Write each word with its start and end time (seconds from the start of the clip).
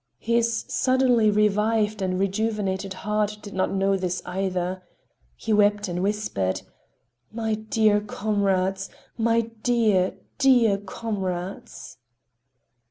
—His 0.17 0.65
suddenly 0.67 1.29
revived 1.29 2.01
and 2.01 2.19
rejuvenated 2.19 2.95
heart 3.05 3.37
did 3.43 3.53
not 3.53 3.69
know 3.71 3.95
this 3.95 4.23
either. 4.25 4.81
He 5.35 5.53
wept 5.53 5.87
and 5.87 6.01
whispered: 6.01 6.63
"My 7.31 7.53
dear 7.53 8.01
comrades! 8.01 8.89
My 9.15 9.41
dear, 9.61 10.15
dear 10.39 10.79
comrades!" 10.79 11.97